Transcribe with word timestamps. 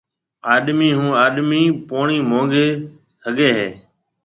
آڏمِي 0.53 0.89
هون 0.97 1.09
آڏمِي 1.25 1.61
پوڻِي 1.87 2.17
مونگي 2.29 2.67
هگهي 3.23 3.51
هيَ۔ 3.57 3.69